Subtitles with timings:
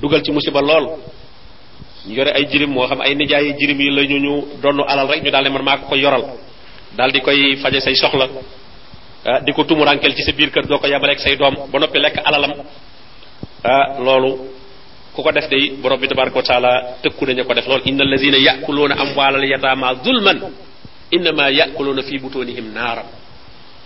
[0.00, 0.98] dugal ci musiba lool
[2.08, 4.44] yore ay jirim moo xam ay nijaayi jirim yi la ñu ñu
[4.86, 6.22] alal rek ñu daal ne man maa ko yoral
[7.12, 8.28] di koy faje say soxla
[9.26, 11.48] ah, di ko tumurankel ci sa biir kër doo ko yamaleeg say ba
[12.24, 12.52] alalam
[13.64, 14.38] ah, loolu
[15.14, 18.04] ku ko def day borom bi tabaraka wa taala tëkku nañu ko def lool inna
[18.04, 18.54] allazina
[20.02, 20.40] zulman
[22.08, 23.06] fi butunihim naaram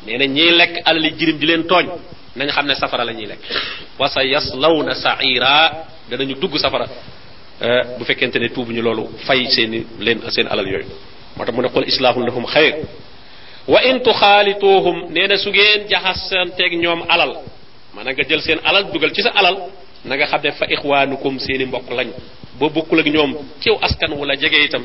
[0.07, 1.87] nee na ñiy lekk alali jirim di leen tooñ
[2.37, 3.13] nañ xam safara la
[3.99, 4.21] wa sa
[5.03, 5.77] saira
[6.11, 6.87] danañu dugg safara
[7.63, 10.87] euh, bu fekkente ne tuubuñu loolu fay seeni leen seen alal yooyu
[11.37, 12.75] moo tax mu ne qul islaahun lahum xayr
[13.69, 17.33] wa in tuxaalituuhum nee na su ngeen jaxasanteeg ñoom alal
[17.95, 19.57] maanaam nga jël seen alal dugal ci sa alal
[20.05, 22.09] na nga xam ne fa ixwaanukum seeni mbokk lañ
[22.59, 24.85] boo bokkul ak ñoom ci askan wala jege itam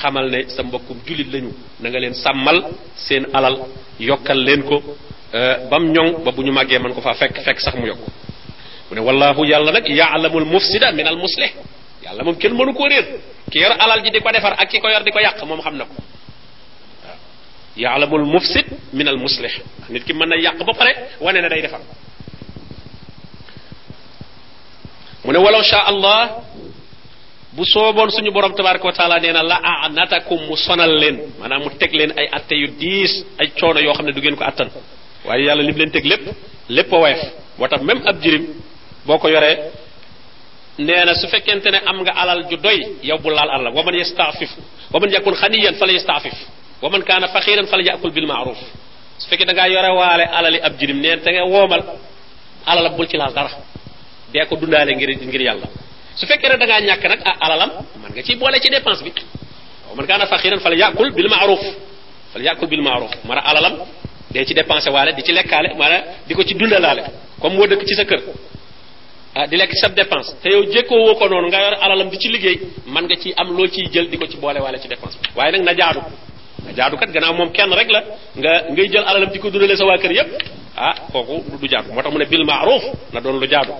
[0.00, 1.50] xamal ne sa mbokkum jullit lañu
[1.80, 2.58] na leen sàmmal
[2.96, 3.56] seen alal
[4.00, 4.82] yokkal leen ko
[5.34, 8.00] euh, bam ñoŋ ba bu ñu màggee man ko fa fekk fekk sax mu yokk
[8.88, 11.50] mu ne wallahu yàlla nag yaalamul mufsida min al muslih
[12.04, 13.06] yàlla moom kenn mënu koo réer
[13.50, 15.60] ki yor alal ji di ko defar ak ki ko yor di ko yàq moom
[15.60, 15.92] xam na ko
[17.04, 17.16] waaw
[17.76, 19.52] yaalamul mufsid min al muslih
[19.90, 21.80] nit ki mën na yàq ba pare wane ne day defar
[25.24, 26.28] mu ne walaw sha allah
[27.52, 31.62] bu sooboon suñu borom tabaraka wa taala nee na la anatakum mu sonal leen maanaam
[31.64, 34.44] mu teg leen ay atte yu diis ay coono yoo xam ne du ngeen ko
[34.44, 34.68] attan
[35.26, 36.24] waaye yàlla lim leen teg lépp
[36.70, 37.20] lépp a woyof
[37.58, 38.46] moo tax même ab jirim
[39.08, 39.54] boko ko yoree
[40.78, 41.26] nee su
[41.74, 42.78] ne am nga alal ju doy
[43.08, 44.50] yow bu laal alal wa man yastaafif
[44.92, 46.34] wa man yakun xaniyan fala yastaafif
[46.82, 48.58] wa man kaana fala yakul bil maaruf
[49.22, 51.82] su fekkee da ngaa yore waale alal ab jirim neen te nga woomal
[52.72, 53.50] alalam bul ci laal dara
[54.32, 55.54] dee ko dundaale ngir ngir
[56.20, 56.36] su da
[57.30, 57.70] ah, alalam
[58.02, 59.12] man nga ciy boole ci dépense bi
[59.88, 60.24] wa man kaana
[60.64, 61.60] fala yakul bil maaruf
[62.32, 63.74] fala yakul bil maaruf mara alalam
[64.34, 67.02] de ci dépensé waale di ci lekkaale mara di ko ci dundalaale
[67.40, 68.20] comme moo dëkk ci sa kër
[69.38, 72.58] Ah, di lekk sa dépense te yow jékkoo woo nga yor alalam di ci liggéey
[72.90, 75.52] man nga ci am loo ciy jël di ko ci boole waale ci dépense waaye
[75.52, 76.00] nag na jaadu
[76.66, 78.02] na jaadu kat kenn rek la
[78.34, 80.28] nga ngay jël alalam di ko dundale sa waa kër yépp
[80.76, 82.82] ah koku du jaadu moo mu ne bil maaruf
[83.12, 83.74] na doon lu jaadu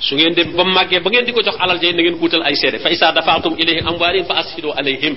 [0.00, 2.56] su ngeen dem ba màggee ba ngeen di jox alal jay na ngeen kuutal ay
[2.56, 5.14] seede fa isa dafaatum ilayhim amwaalihim fa asfidu alayhim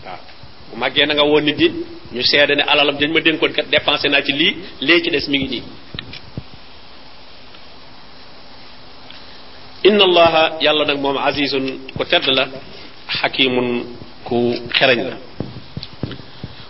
[0.00, 0.16] waaw
[0.72, 1.68] bu màggee na nga woo nit ñi
[2.12, 2.22] ñu
[2.66, 5.62] alalam dañ ma dénkoon kat dépensé na ci lii lee ci des mi ngi
[9.84, 11.66] inna allaha yàlla nag moom azizun
[11.96, 12.44] ku tedd la
[13.18, 15.16] xakimun ku xereñ la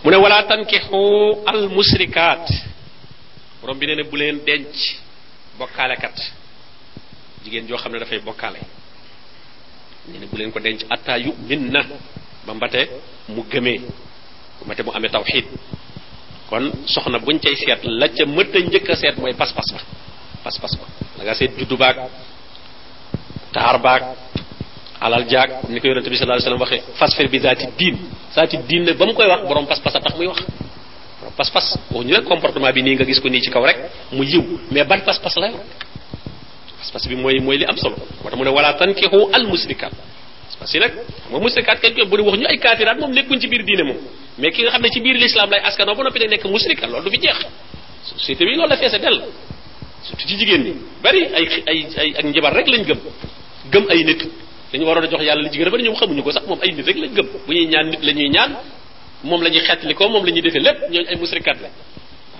[0.03, 0.43] mu wala
[1.51, 2.45] al musrikat
[3.61, 4.73] borom bi nee na bu leen denc
[5.59, 5.95] bokale
[7.43, 8.59] jigéen joo xam ne dafay bokkaale
[10.07, 11.83] nee na bu leen ko denc atta yumin na
[12.45, 12.53] ba
[13.29, 13.77] mu gëmee
[14.59, 15.43] ba mbate mu amee
[16.49, 18.95] kon soxna buñ cay seet la ca mëtt a njëkk a
[19.41, 19.79] pas-pas ba
[20.43, 20.85] pas-pas ba
[21.17, 21.77] la nga seet juddu
[23.53, 24.03] taar baag
[24.99, 27.95] alal jaag ni ko yonente bi sallallahu alayhi wasallam waxee fasfir bi zaati diin
[28.35, 30.39] zaati diin nag ba mu koy wax borom pas-pas a tax muy wax
[31.21, 33.77] borom pas-pas waxuñu rek comportement bi nii nga gis ko nii ci kaw rek
[34.15, 34.43] mu yiw
[34.73, 35.63] mais ban pas-pas la yor
[36.93, 39.93] pas bi mooy mooy li am solo moo tax mu ne wala tankihu al musrikat
[40.59, 40.93] parce que nag
[41.31, 43.99] moom musrikaat kañ koy bu wax ñu ay kaatiraat moom nekkuñ ci biir diine moom
[44.39, 46.87] mais ki nga xam ne ci biir l'islam lay askanoo ba noppi day nekk musrika
[46.87, 47.09] loolu
[48.71, 48.97] la feese
[50.27, 52.99] ci jigéen ñi bari ay ay ay ak njabar rek lañ gëm
[53.71, 54.21] gëm ay nit
[54.71, 56.59] dañu waroon a jox yàlla li ci gën a bari ñoom xamuñu ko sax moom
[56.61, 58.55] ay nit rek lañ gëm bu ñuy ñaan nit la ñuy ñaan
[59.23, 61.69] moom la ñuy xeetli ko moom la ñuy defee lépp ñooñu ay musrikat la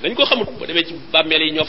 [0.02, 1.64] dañ ko xamut boo demee ci bàmmeel yi ñoo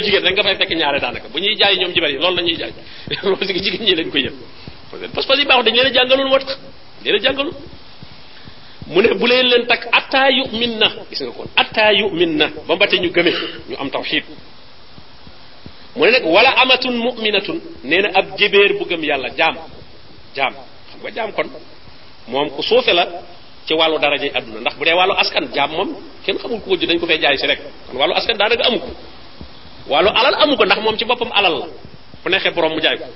[0.00, 2.42] jigéen rek nga fay fekk ñaare daanaka bu ñuy jaay ñoom jibar yi loolu la
[2.42, 2.72] ñuy jaay
[3.22, 6.28] loolu si jigéen ñi lañ koy yëpp parce que yi baaxul dañ leen a jàngalul
[6.28, 6.58] moo tax
[7.04, 7.52] leen a jàngalul
[8.90, 13.08] mune bu len len tak atta yu'minna gis nga kon atta yu'minna ba mbati ñu
[13.14, 13.30] gëme
[13.70, 14.24] ñu am tawhid
[15.96, 19.54] mune ne wala amatun muminatun neena ab jébéer bu gëm yàlla jam
[20.36, 20.52] jam
[20.90, 21.46] xam nga jam kon
[22.28, 23.04] mom ku soofé la
[23.66, 25.88] ci walu daraaje aduna ndax bu dé walu askan jam mom
[26.26, 28.76] kenn xamul ko wëjj dañ ko fay jaay ci rek kon walu askan daanaka amu
[28.78, 28.90] amuko
[29.88, 31.66] walu alal amuko ndax mom ci bopam alal la
[32.22, 33.06] fu nexé borom mu jaay ko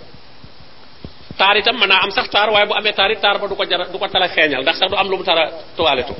[1.38, 3.54] taar itam mën naa am sax taar waaye bu amee taar it taar ba du
[3.54, 5.42] ko jara du ko tala xeeñal ndax sax du am lu mu tara
[5.76, 6.14] tuwaaletu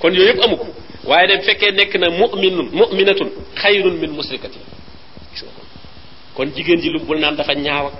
[0.00, 0.66] kon yooyu yëpp amu ko
[1.10, 3.28] waaye dem fekkee nekk na mu'minun mu'minatun
[3.60, 4.58] xayrun min musrikati
[5.32, 5.62] gis nga
[6.36, 7.94] kon jigéen ji lu bul naan dafa ñaaw ak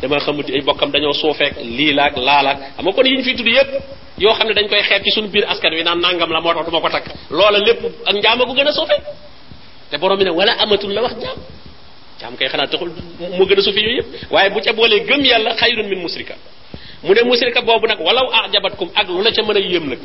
[0.00, 3.34] dama xamuti ay bokkam dañoo suufeek lii laak laalaak xam nga kon yi ñu fiy
[3.34, 3.70] tudd yëpp
[4.18, 6.54] yoo xam ne dañ koy xeeb ci suñu biir askan wi naan nangam la moo
[6.54, 9.02] tax du ma ko takk loola lépp ak njaama ko gën a suufee
[9.90, 11.36] te borom bi ne wala amatul la wax njaam
[12.26, 12.90] xam kay xanaa taxul
[13.38, 16.34] moo gën a suufi yooyu yëpp waaye bu ca boolee gëm yàlla xayrun min musrika
[17.04, 19.98] mu ne musrika boobu nag walaw ajabatkum ak lu la ca mën a yéem nag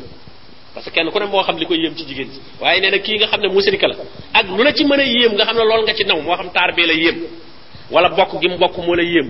[0.74, 2.90] parce que kenn ku ne moo xam li koy yéem ci jigéen ci waaye nee
[2.90, 3.96] na kii nga xam ne musrika la
[4.38, 6.34] ak lu la ci mën a yéem nga xam ne loolu nga ci naw moo
[6.36, 7.18] xam taar bee la yéem
[7.90, 9.28] wala bokk gi mu moo la yéem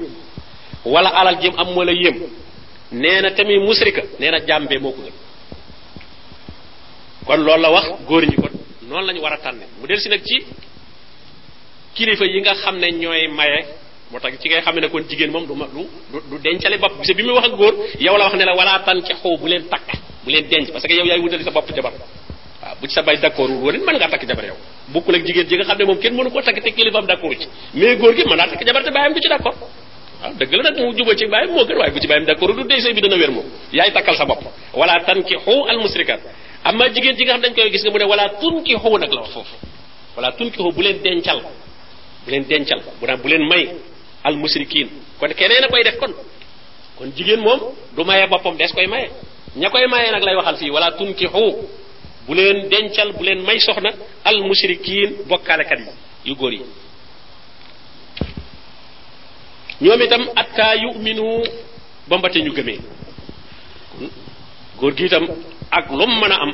[0.84, 1.68] wala alal ji mu am
[2.92, 4.94] nee na tamit musrika nee na jàmbee moo
[7.26, 8.50] kon loolu la wax góor ñi kon
[8.88, 10.36] noonu la war a tànne mu del si nag ci
[11.96, 13.58] kilifa yi nga xam ne ñooy maye
[14.10, 15.82] moo tax ci ngay xam ne kon jigéen moom du ma du
[16.30, 18.54] du dencale bopp parce que bi muy wax ak góor yow la wax ne la
[19.48, 19.88] leen takk
[20.24, 20.46] bu leen
[21.06, 23.78] yaay wutali sa bopp jabar waaw bu ci sa bay d'accord ne
[25.84, 28.46] moom kenn mënu koo takk te kilifaam d'accord ci mais góor gi mën naa
[36.88, 39.32] ji nga dañ koy gis nga mu ne walaa tun ki xaw nag la wax
[39.32, 39.56] foofu
[40.16, 41.40] walaa tun ki xaw bu leen dencal
[42.26, 43.62] bu leen dencal bu bu leen may
[44.28, 44.86] al musrikin
[45.18, 46.12] kon keneen a koy def kon
[46.96, 47.60] kon jigéen moom
[47.96, 49.06] du maye boppam des koy maye
[49.60, 51.44] ña koy maye nag lay waxal fii wala tunkixu
[52.26, 53.90] bu leen dencal bu leen may soxna
[54.28, 55.90] al musrikin bokkaalekat yi
[56.28, 56.64] yu góor yi
[59.84, 61.28] ñoom itam atta yuminu
[62.08, 62.78] ba mbate ñu gëmee
[64.78, 65.24] góor gi itam
[65.78, 66.52] ak lum mën am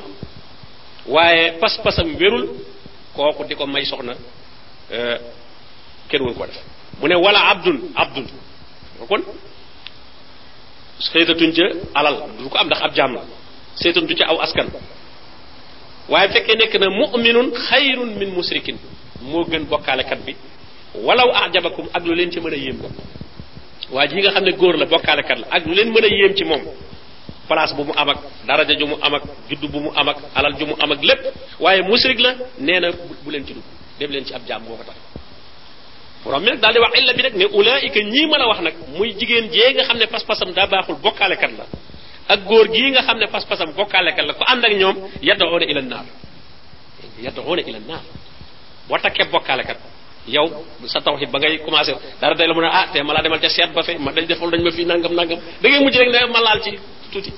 [1.06, 2.44] waaye pas-pasam wérul
[3.17, 4.15] kooku di ko may soxna
[4.93, 5.19] euh,
[6.10, 6.58] kenn waru ko def
[7.00, 8.26] mu ne wala abdun abdun
[9.10, 9.20] kon
[11.08, 11.62] saytatuñ ca
[11.94, 13.20] alal du ko am ndax ab jaam la
[13.82, 14.69] saytatuñ ca aw askan
[16.08, 18.76] waaye fekkee nekk na mu'minun xayrun min musrikin
[19.22, 20.32] moo gën bokkaalekat bi
[21.06, 22.88] walaw ajabakum ak lu leen ci mën a yéem la
[23.94, 26.34] waa ji nga xam ne góor la bokkaalekat la ak lu leen mën a yéem
[26.34, 26.62] ci moom
[27.49, 30.19] place bu mu am ak daraja ju mu am ak juddu bu mu am ak
[30.34, 31.22] alal ju mu am ak lépp
[31.60, 32.90] waaye musrik la nee na
[33.25, 33.69] bu leen ci dugg
[33.99, 34.96] dem leen ci ab jaam moo ko tax
[36.25, 38.61] borom mi nag daal di wax illa bi nag ne ulaayika ñii ma la wax
[38.61, 41.65] nag muy jigéen jee nga xam ne pas-pasam daa baaxul bokkaalekat la
[42.29, 45.81] ak góor gii nga xam ne pas-pasam bokkaalekat la ko ànd ak ñoom yaddoona ila
[45.82, 46.06] naar
[47.25, 48.03] yaddoona ila naar
[48.88, 49.79] boo takkee bokkaalekat
[50.26, 50.47] yow
[50.87, 53.38] sa tawxid ba ngay commencé dara day la mu ne ah te ma laa demal
[53.41, 55.97] ca seet ba fe ma dañ defal dañ ma fii nangam nangam da ngay mujj
[55.99, 56.79] rek ne ma laal ci
[57.12, 57.32] tuuti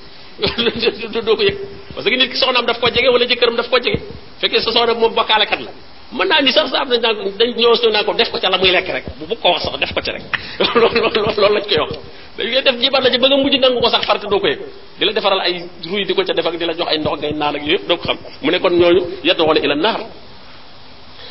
[1.25, 1.57] doo ko yëg
[1.95, 4.01] parce que nit ki soxnaam daf koo jege wala jëkkëram daf koo jege
[4.41, 5.71] fekkee sa soxna moom bokkaalekat la
[6.19, 8.49] mën naa ni sax saab dañ naan dañ ñoo su naan ko def ko ca
[8.51, 10.23] la muy lekk rek bu bu ko wax sax def ko ci rek
[10.59, 11.93] loolu loolu lañ koy wax
[12.37, 14.49] dañ koy def jibar la ci ba mujj nangu ko sax farte doo ko
[14.99, 17.17] di la defaral ay ruy di ko ca def ak di la jox ay ndox
[17.21, 20.01] ngay naan ak yëpp doo ko xam mu ne kon ñooñu yaddoona ila naar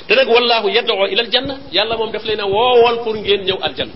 [0.07, 3.57] te nag wallahu yaddoo ila aljanna yàlla moom daf leen a woowoon pour ngeen ñëw
[3.61, 3.93] aljanna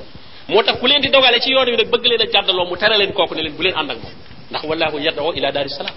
[0.49, 2.75] moo tax ku leen di dogale ci yoon wi nag bëgg leen a jàddaloo mu
[2.75, 4.15] tere leen kooku ne leen bu leen ànd ak moom
[4.51, 5.95] ndax wallahu yaddoo ila daari salaam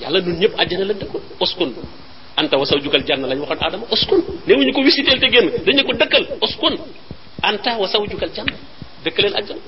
[0.00, 1.72] yàlla ya nun ñëpp àjjana la dëkkoon uskun
[2.40, 5.92] anta wa sawjugal janna lañ waxoon aadama uskun newuñu ko wisiteel te génn dañu ko
[5.92, 6.74] dëkkal uskun
[7.48, 8.54] anta wa sawjugal janna
[9.04, 9.62] dëkkaleen aljana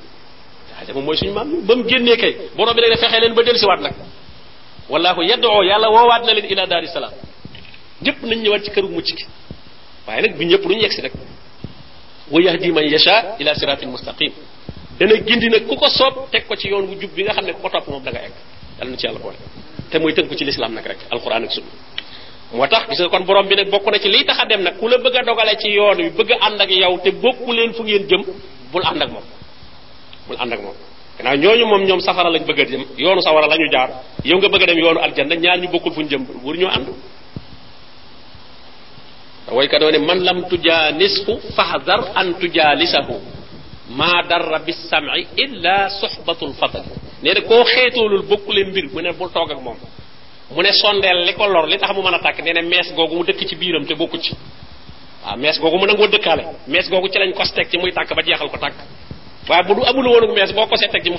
[0.78, 3.42] aadama mooy suñu maam ba mu génnee kay borom bi nag ne fexee leen ba
[3.46, 3.94] dellusiwaat nag
[4.90, 7.12] wallahu yadoo yàlla woowaat na leen ila daari salaam
[8.04, 9.24] ñëpp nañ ñëwaat ci këru mucc gi
[10.06, 11.12] waaye nag bu ñëpp duñ yegsi rek
[12.32, 14.32] wa yahdi man yasha ila siratin mustaqim
[14.98, 17.44] dana gindi nag ku ko soob teg ko ci yoon wu jub bi nga xam
[17.44, 18.32] ne ku ko topp moom da nga egg
[18.78, 19.36] yàlla na ci yàlla boole
[19.90, 21.72] te mooy tënku ci lislaam nag rek alquran ak sunna
[22.54, 25.24] motax gis kon borom bi nak bokku na ci li taxa dem nak kula bëgg
[25.26, 28.22] dogalé ci yoon wi bëgg and ak yow te bokku leen fu ngeen jëm
[28.72, 29.24] bul and ak mom
[30.28, 30.74] bul and ak mom
[31.18, 33.90] gannaaw ñooñu moom ñoom safara lañ bëgg a dem yoonu safara lañu jaar
[34.24, 35.68] yow nga bëgg dem yoonu aljanna ñaar ñu
[36.54, 36.92] jëm andu
[39.52, 43.16] way ka doone man lam tujanishu fahdar an tujalisahu
[43.90, 46.84] ma darra bis sam'i illa suhbatul fatah.
[47.22, 49.58] neena koo xeetoolul bokku leen mbir mu ne bul toog ak
[50.54, 52.88] mu ne sondeel li ko lor li tax mu mën a tàkk nee na mees
[52.96, 54.32] googu mu dëkk ci biiram te bokku ci
[55.24, 58.14] waaw mees googu mu nangoo dëkkaale mees googu ci lañ kos teg ci muy tàkk
[58.14, 58.74] ba jeexal ko tàkk
[59.48, 61.18] waaye bu du amul woon mees boo kosee teg ci mu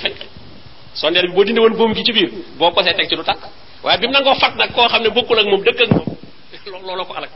[1.33, 3.39] boo dindi woon ci biir boo kosee teg ci du tàkk
[3.83, 6.85] waaye bi mu nangoo fat nag koo xam ne bokkul ak moom dëkk ak moom
[6.85, 7.31] looloo ko alak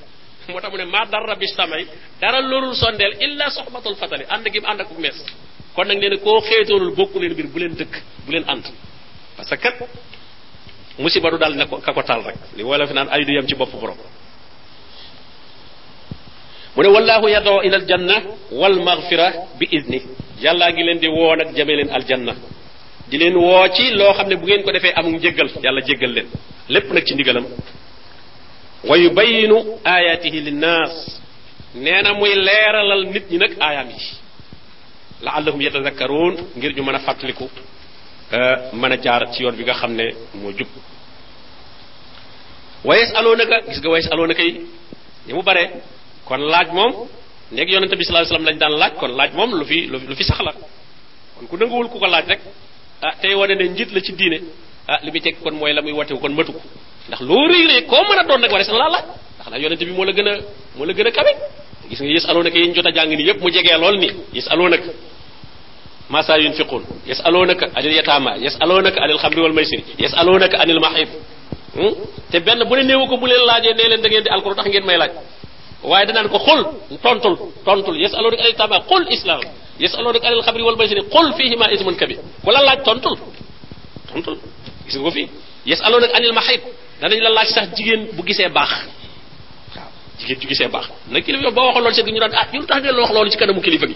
[0.49, 1.87] moo tax mu ne ma dara bi samay
[2.21, 5.17] dara lorul sondeel illa soxbatul fatali ànd gi mu ànd ak mees
[5.75, 8.65] kon nag nee na koo xeetoonul bokku leen bu leen dëkk bu leen ànd
[9.37, 9.69] parce que
[10.99, 13.31] musiba du dal ne ko ka ko taal rek li wala fi naan ay du
[13.33, 13.97] yem ci bopp borom
[16.75, 18.15] mu ne wallahu yadoo ila aljanna
[18.51, 19.27] wal maghfira
[19.59, 20.01] bi idni
[20.41, 22.33] yàllaa ngi leen di woo nag jëme leen aljanna
[23.09, 26.13] di leen woo ci loo xam ne bu ngeen ko defee amul njéggal yàlla jéggal
[26.13, 26.27] leen
[26.69, 27.45] lépp nag ci ndigalam
[28.83, 31.21] wa yubayinu ayatihi linnaas
[31.75, 34.01] nee na muy leeralal nit ñi nag aayaam yi
[35.23, 37.49] laallahum yatadakkaruun ngir ñu mën a fàttaliku
[38.33, 40.03] Euh, mën a jaar ci yoon bi nga xam ne
[40.33, 40.67] moo jub
[42.83, 44.67] wayes aloonaka gis nga wayes aloonaka yi
[45.27, 45.63] ni mu bare
[46.25, 47.07] kon laaj moom
[47.55, 50.39] nekk yonente bi sallallahu alayhi daan laaj kon laaj moom lu fi lu fi sax
[50.41, 50.51] la
[51.37, 52.41] kon ku nanguwul ku ko laaj rek
[53.01, 54.39] ah tey wane ne njiit la ci diine
[54.91, 56.51] ah li muy teg kon mooy la muy watewu kon matu
[57.07, 59.05] ndax loo rëy rëy koo mën a doon nag war a seen laa laaj
[59.37, 60.33] ndax nag yonente bi moo la gën a
[60.75, 61.31] moo gën a kawe
[61.89, 64.11] gis nga yes aloonaka yi ñu jot a jàng nii yépp mu jegee lool nii
[64.33, 64.91] yes aloonaka
[66.13, 71.09] masa yunfiqun yasalunaka anil yatama yasalunaka anil xamri wal maysir yasalunaka anil mahif
[71.75, 71.91] hmm?
[72.31, 74.55] te benn bu ne néewu ko bu leen laajee nee leen da ngeen di alkool
[74.59, 75.11] tax ngeen may laaj
[75.89, 76.59] waaye danaan ko xul
[77.05, 77.33] tontul
[77.67, 79.41] tontul yasalunaka anil yatama xul islam
[79.83, 83.15] yasalunaka anil xamri wal maysir xul fihima ismun kabir ku la laaj tontul
[84.09, 84.37] tontul
[84.87, 85.27] gis nga ko fii
[85.71, 86.61] yasalunaka anil mahif
[87.03, 88.73] danañ la laaj sax jigéen bu gisee baax
[89.75, 89.91] waaw
[90.23, 92.63] jigéen ju gisee baax nag kilifa boo waxoon loolu seen gi ñu daan ah ñun
[92.69, 93.95] tax ngeen la wax loolu ci kanamu kilifa gi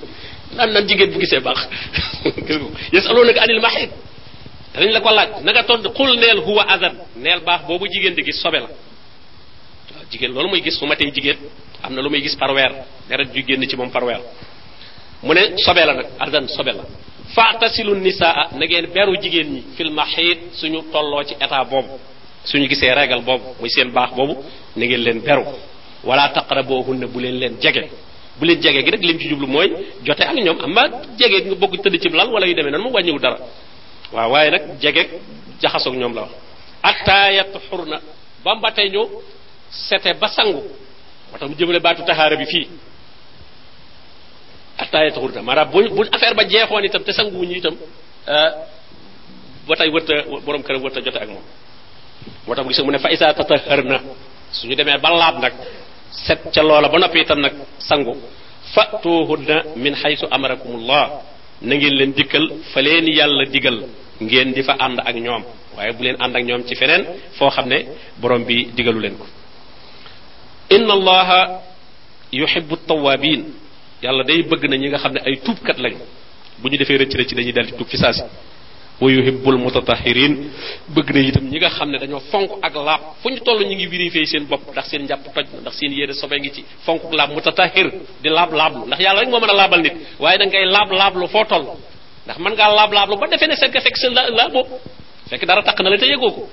[0.58, 1.60] nan nan jigen bu gisee bax
[2.48, 2.60] gis
[2.96, 3.92] yasalunaka anil mahid
[4.82, 5.90] dañ la ko laaj na nga tontu
[6.24, 8.70] nel huwa azan nel bax bobu jigen di gis sobe la
[10.12, 11.38] jigen lolou loolu muy gis su matee jigen
[11.86, 12.72] amna lumay gis par wer
[13.10, 14.22] dara ju génn ci mom par wer
[15.28, 16.84] mune sobe la nak azan sobe la
[17.36, 21.96] fa tasilun nisaa na ngeen beru jigen ñi fil mahid suñu tollo ci état boobu
[22.50, 24.34] suñu gisee régal boobu muy sen bax bobu
[24.76, 25.46] na ngeen leen beru
[26.04, 27.84] wala taqrabuhunna bu len leen jege
[28.40, 29.68] bu leen jege gi rek lim ci jublu mooy
[30.06, 30.84] jote ak ñoom am ma
[31.20, 33.38] jege nga bokk tëdd ci lal wala yu demee noonu mu wàññiwul dara
[34.16, 35.02] waaw waaye nag jege
[35.62, 36.32] jaxasoog ñoom la wax
[36.90, 37.98] attaayat xur na
[38.44, 39.04] ba mba tey ñu
[39.88, 40.62] sete ba sangu
[41.30, 42.68] moo tax mu jëmale baatu taxaara bi fii
[44.84, 47.02] attaayat xur na maanaam bu bu affaire ba jeexoon itam
[47.60, 47.76] itam
[48.34, 48.52] euh,
[49.68, 50.14] ba tey wërta
[50.46, 50.82] borom këram
[51.22, 51.44] ak moom
[52.46, 53.98] moo tax mu gis mu ne fa isa tatahar na
[54.58, 55.54] suñu demee ba laab nag
[56.14, 57.54] set ca loola ba noppi itam nag
[57.90, 58.14] sangu
[58.76, 61.06] fatuhunna min haythu amarakumullah
[61.64, 63.80] na ngeen leen dikkal fa leen yàlla digal
[64.22, 65.44] ngeen di fa ànd ak ñoom
[65.76, 67.04] waaye bu leen ànd ak ñoom ci feneen
[67.40, 67.86] foo xam ne
[68.22, 69.26] borom bi digalu leen ko
[70.70, 71.62] inna allaha
[72.32, 73.48] yuhibbu tawabin
[74.04, 75.96] yàlla day bëgg na ñi nga xam ne ay tuubkat lañ
[76.60, 78.22] bu ñu defee rëcc rëcc dañuy dal di tuub fi saasi
[79.02, 80.34] wa yuhibbul mutatahirin
[80.94, 83.74] bëgg na itam ñi nga xam ne dañoo fonk ak laab fu ñu toll ñu
[83.76, 86.62] ngi vérifier seen bopp ndax seen njàpp toj na ndax seen yére sobe ngi ci
[86.86, 87.88] fonk laab mutatahir
[88.22, 90.90] di laab laablu ndax yàlla rek moo mën a laabal nit waaye da ngay laab
[90.92, 91.66] laablu foo toll
[92.26, 94.78] ndax mën ngaa laab laablu ba defee ne sa fekk sa la la boobu
[95.30, 96.50] fekk dara taq na la te yëgoo ko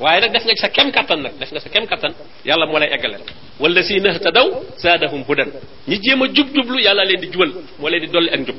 [0.00, 2.12] waaye nag def nga sa kem kattan nag def nga sa kem kattan
[2.44, 3.18] yàlla moo lay eggale
[3.60, 4.48] wala si nahtadaw
[4.82, 5.50] zaadahum hudan
[5.88, 8.58] ñi jéem a jub jublu yàlla leen di juwal moo leen di dolli ak njub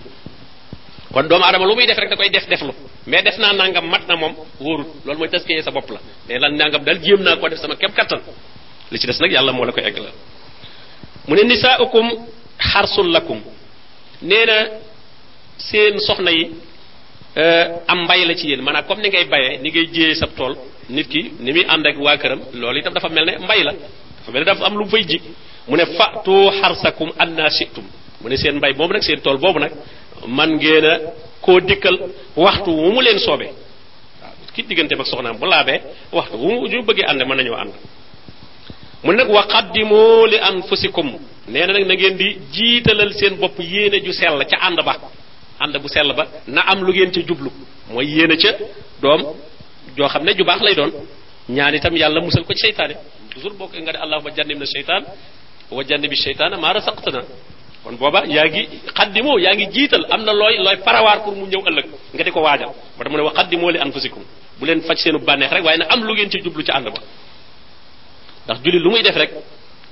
[1.13, 2.71] kon doomu adama lu muy def rek da koy def deflu
[3.11, 4.33] mais def naa nangam mat na moom
[4.63, 7.59] wóorut loolu mooy taskiyee sa bopp la mais lan nangam daal jéem naa ko def
[7.63, 8.19] sama képp kattan
[8.91, 10.09] li ci des nag yàlla moo la koy egg la
[11.27, 12.07] mu ne nisaaukum
[12.71, 13.39] xarsul lakum
[14.21, 14.55] nee na
[15.69, 16.43] seen soxna yi
[17.41, 20.27] eh, am mbay la ci yéen maanaam comme ni ngay bayee ni ngay jiyee sa
[20.27, 20.55] tool
[20.89, 23.71] nit ki ni muy ànd ak waa këram loolu itam dafa mel ne mbay la
[24.19, 25.21] dafa mel ne dafa am lu mu fay ji
[25.67, 27.85] mu ne fatu xarsakum anna shitum
[28.21, 29.71] mu ne seen mbay boobu nag seen tool boobu nag
[30.25, 30.95] man ngeen a
[31.45, 31.97] koo dikkal
[32.35, 33.51] waxtu wu mu leen soobee
[34.21, 35.79] waaw ki diggante mag soxnaam bu laabee
[36.17, 37.73] waxtu wu ñu bëggee ànd mën nañoo ànd
[39.03, 39.99] mu nag wa qaddimu
[40.31, 41.07] li anfusikum
[41.53, 44.95] nee na nag na ngeen di jiitalal seen bopp yéene ju sell ca ànd ba
[45.59, 47.51] ànd bu sell ba na am lu ngeen ca jublu
[47.91, 48.51] mooy yéene ca
[49.01, 49.21] doom
[49.97, 50.91] joo xam ne ju baax lay doon
[51.49, 52.95] ñaan itam yàlla musal ko ci seytaane
[53.31, 55.03] toujours boo koy nga ne allahuma jannib na seytaan
[55.71, 57.21] wa jannib bi seytaana maa rasaqtana
[57.83, 58.61] kon booba yaa ngi
[58.97, 62.31] xaddimoo yaa ngi jiital am na looy looy parawaar pour mu ñëw ëllëg nga di
[62.33, 64.23] ko waajal ba tax mu ne wa xaddimoo li anfusikum
[64.57, 66.87] bu leen faj seenu bànneex rek waaye na am lu ngeen ci jublu ci ànd
[66.93, 67.01] ba
[68.45, 69.31] ndax julli lu muy def rek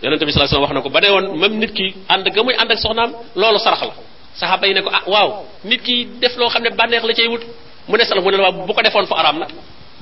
[0.03, 2.43] yonente bi sallallahu alayhi wax na ko ba ne woon même nit ki ànd ga
[2.43, 3.93] muy ànd ak soxnaam loolu sarax la
[4.33, 5.29] sahaba yi ne ko ah waaw
[5.63, 7.43] nit ki def loo xam ne bànneex la cay wut
[7.87, 9.47] mu ne sala mu ne la bu ko defoon fa araam na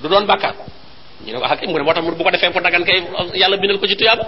[0.01, 0.55] du doon bàkkaar
[1.25, 3.03] ñu ne ko ah mu ne moo tax bu ko defee fa dagan kay
[3.39, 4.19] yàlla bindal ko ci tuyaab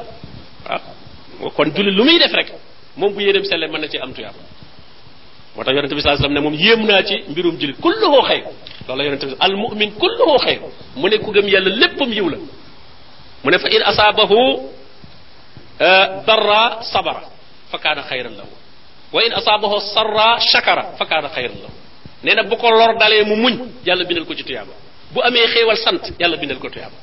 [1.39, 2.47] waaw kon julli lu muy def rek
[3.01, 4.39] mom bu yéeneem selle man na ci am tuyaaba
[5.55, 8.43] motax tax yonente sallallahu alayhi wasallam ne mom yéem naa ci mbirum julit kulluhu xayr
[8.87, 10.61] loolu la bi al mu'min kulluhu xayr
[10.99, 12.37] mu ne ku gëm yàlla léppam yiw la
[13.43, 14.41] mu ne fa in asaabahu
[16.29, 17.23] darra sabara
[17.71, 18.51] fa kaana xayran lahu
[19.13, 21.73] wa in asaabahu sarra shakara fa kaana xayran lahu
[22.25, 23.53] nee bu ko lor dalé mu muñ
[23.87, 24.71] yàlla bindal ko ci tuyaaba
[25.13, 26.95] bu amé xéewal sante yàlla bindal ko tuyaaba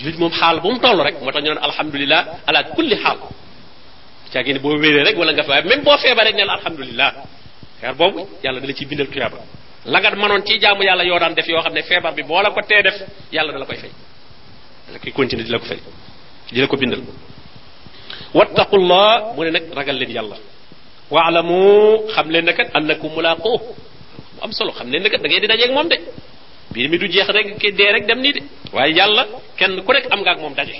[0.00, 3.18] julit mom xaal bu mu toll rek moo tax ñu naan alhamdulilah ala kulli hal
[4.32, 7.10] caagi ne boo wéree rek wala nga fa même boo feebaree ne la alhamdulilah
[7.82, 9.38] xeer boobu yàlla dala ciy bindal tuyaaba
[9.86, 12.40] la nga manoon ci jaamu yàlla yoo daan def yoo xam ne feebar bi boo
[12.42, 12.96] la ko tee def
[13.32, 13.90] yàlla dala koy fay
[14.86, 15.78] dala koy continuer di la ko fay
[16.52, 17.02] di la ko bindal
[18.34, 20.36] wattaqullah mu ne nag ragal leen yàlla
[21.10, 25.28] waalamu xam leen ne kat annakum mulaqoo bu am solo xam leen ne kat da
[25.28, 25.96] ngay di dajeeg moom de
[26.72, 28.40] biir mi du jeex rek ki dee rek dem nii de
[28.72, 30.78] waaye yàlla kenn ku rek am nga ak moom daje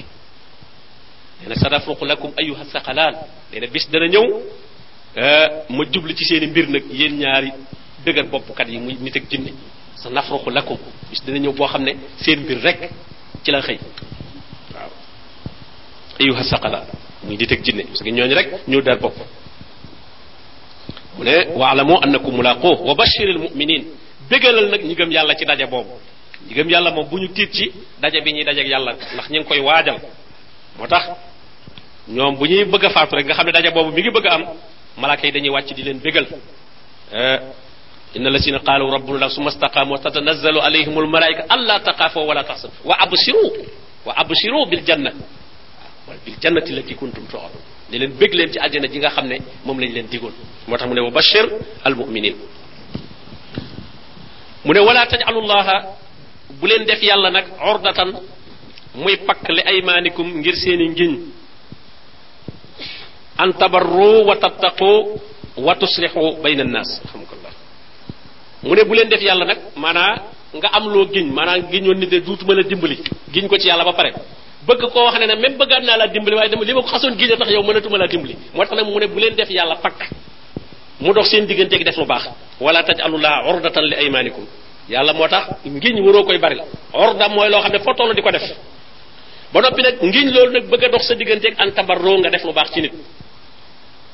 [1.44, 3.14] dana sadafruq lakum ayyuha thaqalan
[3.52, 4.24] dana bis dana ñëw
[5.16, 7.50] euh ma jublu ci seen mbir nak yéen ñaari
[8.04, 9.52] deugar bop kat yi muy nit ak jinne
[9.96, 10.76] sa nafruq lakum
[11.10, 11.92] bis dana ñëw bo xamne
[12.22, 12.90] seen mbir rek
[13.44, 13.78] ci la xëy
[16.20, 16.84] ayyuha thaqalan
[17.24, 19.14] muy nit ak jinne parce que ñooñu rek ñu dal bop
[21.18, 23.84] mune ne waalamu annakum mulaqoo wa bashiril muminin
[24.28, 25.96] bégalal nak ñi gëm yàlla ci dajja boobu
[26.46, 27.70] ñi gëm yàlla moom buñu tit ci
[28.00, 29.98] dajja bi ñi dajja ak yàlla ndax ñu ngi koy wajal
[30.80, 31.02] moo tax
[32.08, 34.42] ñoom bu ñuy bëgg a faatu nga xam ne daje boobu mi ngi bëgg am
[34.98, 36.26] malaaka yi dañuy wàcc di leen bégal
[37.12, 37.38] eh,
[38.14, 42.70] inna lazina qaalu rabbuna la summa staqaamu wa tatanazzalu alayhim almalaika alla taqaafoo wala taxsan
[42.84, 43.44] wa absiru
[44.06, 45.10] wa absiru bil janna
[46.08, 47.60] wa bil jannati lati kuntum tuadun
[47.90, 50.32] di leen bég leen ci àjjana ji nga xam ne moom lañ leen digoon
[50.66, 51.46] moo tax mu ne ba wa bashir
[51.84, 52.34] al muminin
[54.64, 55.76] mu ne wala tajalu llaha
[56.58, 58.10] bu leen def yàlla nag ordatan
[58.94, 61.12] muy pakk li ay maanikum ngir seeni ngiñ
[63.38, 65.20] an tabarru wa tattaqu
[65.56, 67.54] wa tuslixu bayna annaas alhamdulilah
[68.62, 70.12] mu ne bu leen def yàlla nag maanaa
[70.56, 72.98] nga am loo giñ maanaa giñoon ni de duutuma la dimbali
[73.30, 74.12] giñ ko ci yàlla ba pare
[74.66, 76.88] bëgg koo wax ne ne même bëggaat naa laa dimbali waaye dama li ma ko
[76.88, 79.34] xasoon giñ a tax yow mënatuma laa dimbali moo tax nag mu ne bu leen
[79.36, 80.10] def yàlla pakk
[80.98, 82.28] mu dox seen digganteeg def lu baax
[82.60, 84.44] wala tajalullaha ordatan li aymaanikum
[84.88, 88.30] yàlla moo tax ngiñ waroo koy bari la orda loo xam ne foo di ko
[88.32, 88.42] def
[89.52, 92.52] ba noppi nag ngiñ loolu nag bëgg dox sa digganteeg an tabarroo nga def lu
[92.52, 92.92] baax ci nit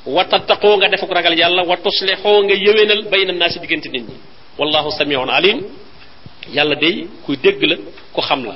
[0.05, 4.07] wa tattaqoo nga defuk ragal yàlla wa tuslixoo nga yëwénal bayna naa si diggante nit
[4.07, 4.15] ñi
[4.57, 5.59] wallahu samiun alim
[6.49, 7.75] yàlla day kuy dégg la
[8.13, 8.55] ku xam la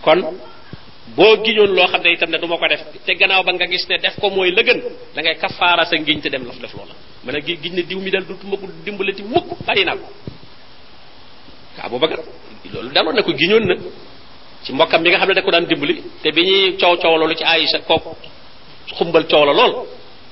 [0.00, 0.32] kon
[1.14, 3.66] boo giñoon loo xam ne itam ne du ma ko def te gannaaw ba nga
[3.66, 4.80] gis ne def ko mooy lëgën
[5.14, 7.82] da ngay kafaara sa ngiñ te dem la def loola ma ne gi giñ ne
[7.82, 10.08] diw mi daal dutuma ko dimbalati mukk bàyyi naa ko
[11.84, 12.20] Abu Bakar
[12.72, 13.74] loolu daloon na ko giñoon na
[14.64, 17.16] ci mbokkam bi nga xam ne da ko daan dimbali te bi ñuy coow coow
[17.18, 18.12] loolu ci Aïcha kooku
[18.96, 19.72] xumbal coow la lool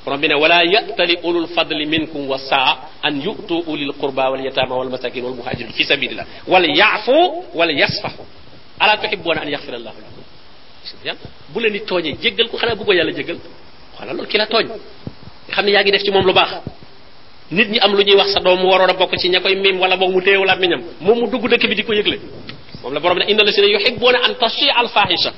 [0.04, 4.40] borom bi ne wala yatali ulul fadli minkum wa saa an yutu ulil qurba wal
[4.40, 7.12] yatama wal masakin wal muhajirin fi sabilillah wal yaafu
[7.54, 8.22] wal yasfahu
[8.80, 11.20] ala tuhibbuna an yaxfira allahu lakum
[11.52, 13.36] bu leen di tooñee jéggal ko xanaa bëggoo yàlla jéggal
[13.98, 14.28] xanaa loolu
[15.54, 16.50] xam ne yaa ngi def ci moom lu baax
[17.50, 19.78] nit ñi am lu ñuy wax sa doom mu waroon bokk ci ña koy miim
[19.78, 22.16] wala boog mu téew làmmiñam moom mu dugg dëkk bi di ko yëgle
[22.82, 25.32] moom la borom ne inna lasina yuhibbuna an tashi al fahisha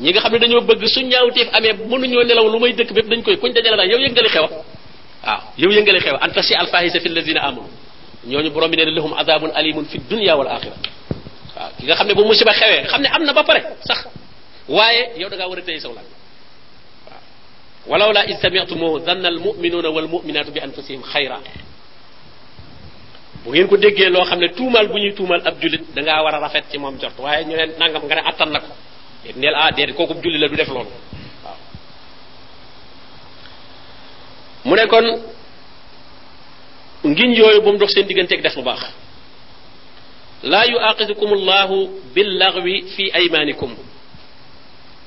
[0.00, 3.08] ñi nga xam ne dañoo bëgg su ñaawteef amee mënuñoo nelaw lu may dëkk bépp
[3.10, 6.66] dañ koy kuñ dajale daal yow yëngali xew waaw yow yëngali xew an tashi al
[6.68, 7.68] fahisha fi lasina amanu
[8.26, 10.76] ñooñu borom bi ne lahum azabun alimun fi dunya wal akhirah
[11.58, 13.98] waaw ki nga xam ne bu musiba xewee xam ne am na ba pare sax
[14.68, 16.04] waaye yow da ngaa war a téye saw laaj
[17.06, 17.18] waaw
[17.92, 21.38] walaw laa is sami'tumuhu dhanna al mu'minuna wal mu'minatu bi anfusihim khayra
[23.44, 26.24] bu ngeen ko déggee loo xam ne tuumal bu ñuy tuumal ab julit da ngaa
[26.24, 28.70] war a rafet ci moom jort waaye ñu leen nangam nga ne attan na ko
[29.42, 30.88] neel ah déedéet kooku julli la du def loolu
[31.44, 31.58] waaw
[34.64, 35.06] mu ne kon
[37.10, 38.82] ngin yooyu bu mu dox seen digganteeg def lu baax
[42.96, 43.74] fi aymanikum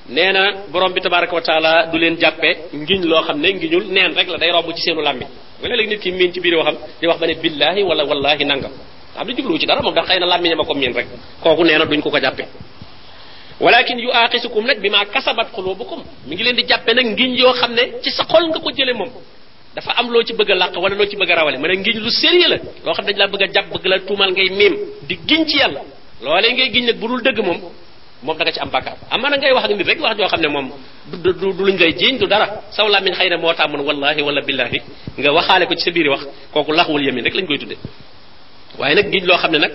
[0.09, 3.85] Nena na borom bi tabaraka wa taala du leen jàppe ngiñ loo xam ne ngiñul
[3.87, 5.27] neen rek la day romb ci seenu làmmiñ
[5.59, 8.43] nga léeg-léeg nit ki miin ci biir waxam di wax ba ne billaahi wala wallaahi
[8.45, 8.71] nangam
[9.15, 11.07] xam ne jubluwu ci dara moom dax xëy na làmmiña ma ko miin rek
[11.43, 12.43] kooku nee na duñ ko ko jàppe
[13.59, 17.35] walakin yu aaqisukum nag bi maa kasabat xulubukum mi ngi leen di jàppe nag ngiñ
[17.37, 19.09] yoo xam ne ci sa xol nga ko jële moom
[19.75, 21.75] dafa am loo ci bëgg a làq wala loo ci bëgg a rawale ma ne
[21.81, 24.49] ngiñ lu sérieux la loo xam dañ laa bëgg a jàpp bëgg la tuumal ngay
[24.51, 24.75] miim
[25.07, 25.81] di giñ ci yàlla
[26.23, 27.59] loolee ngay giñ nag bu dul dëgg moom
[28.23, 30.41] moom da nga ci am bàkkaar amaana ngay wax ak nit rek wax joo xam
[30.41, 30.71] ne moom
[31.11, 34.21] du du du luñ lay jiiñ du dara saw làmmiñ xëy na moo tàmmoon wallahi
[34.21, 34.79] wala billahi
[35.17, 37.75] nga waxaale ko ci sa biir wax kooku laxwul yemin rek lañ koy tudde
[38.77, 39.71] waaye nag giñ loo xam ne nag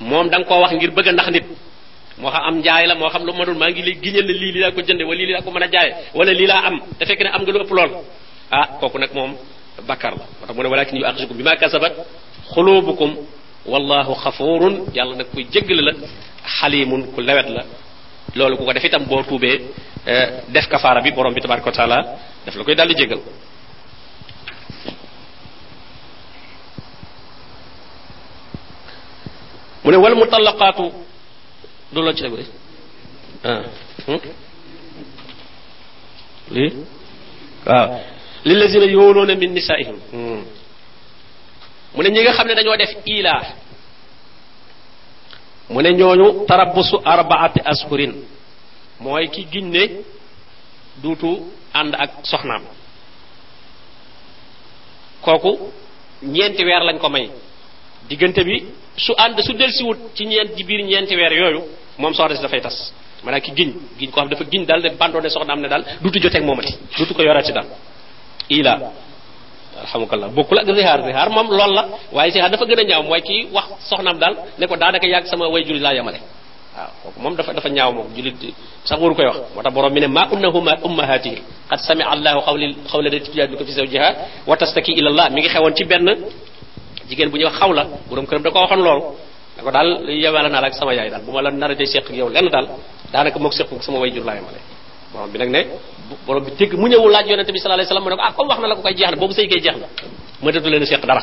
[0.00, 1.44] moom da nga koo wax ngir bëgg a ndax nit
[2.18, 4.52] moo xam am njaay la moo xam lu ma doon maa ngi lay giñal lii
[4.52, 6.64] lii laa ko jënde wala lii lii laa ko mën a jaaye wala lii laa
[6.68, 7.90] am te fekk ne am nga lu ëpp lool
[8.50, 9.36] ah kooku nag moom
[9.86, 11.92] bakkar la moo tax mu ne walakin yu aqizukum bi ma kasabat
[12.52, 13.12] xulubukum
[13.66, 15.92] wallahu xafoorun yàlla nag kuy jéggal la
[16.60, 17.62] xalimun ku lewet la
[18.36, 19.56] loolu ku ko def itam boo tuubee
[20.54, 21.98] def kafaara bi borom bi tabaraka wa taala
[22.46, 23.20] daf la koy daldi jéggal
[29.84, 30.84] mu ne wal mutallaqaatu
[31.92, 32.36] du loo ci tegu
[33.44, 33.64] ah
[36.54, 36.70] lii
[37.68, 37.88] waaw
[38.48, 39.96] lillazina yooloona min nisaihim
[41.94, 43.42] mu ne ñi nga xam ne dañoo def ilaa
[45.70, 48.12] mu ne ñooñu tarabbusu arbaati ashurin
[49.00, 49.84] mooy ki giñ ne
[51.02, 51.40] duutu
[51.74, 52.62] ànd ak soxnaam
[55.22, 55.58] kooku
[56.22, 57.30] ñeenti weer lañ ko may
[58.08, 58.56] diggante bi
[58.96, 61.60] su ànd su delsiwut ci ñeent ci biir ñeenti weer yooyu
[61.98, 62.76] moom soxna si dafay tas
[63.24, 66.18] maanaam ki giñ giñ koo xam dafa giñ daal ne bandoone soxnaam ne daal duutu
[66.20, 67.66] joteeg moomati duutu ko yoraat si daal
[68.48, 68.80] ilaa
[69.80, 71.82] alhamdulillah bokul ak zihar zihar mom lool la
[72.12, 75.26] waaye zihar dafa gën a ñaaw mooy kii wax soxnam daal ne ko daanaka yàgg
[75.26, 76.20] sama way jullit laa yamale
[76.76, 78.36] waaw ah, kooku moom dafa dafa ñaaw moom julit
[78.84, 82.42] sax waru koy wax moo tax borom mi ne ma unnahuma ummahatihim qad sami allahu
[82.48, 84.08] qawli qawla lati tujadiluka fi zawjiha
[84.48, 86.08] wa tastaki ila allah mi ngi xewoon ci benn
[87.08, 89.02] jigéen bu wax xawla borom këram da ko waxoon loolu
[89.56, 92.28] da ko daal yewala naa ak sama yaay daal bu ma la narate seq yow
[92.28, 92.66] lenn daal
[93.12, 94.60] daanaka moog seq sama way jur laa yamale
[95.12, 95.60] borom bi nag ne
[96.26, 98.46] borom bi teg mu ñëw laaj yonente bi sallallahu alayhi wasallam mu ne ko ah
[98.48, 101.22] wax na la ko koy jeex na boobu sëy koy jeex na leen seq dara